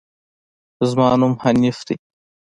[0.89, 1.95] زما نوم حنيف ده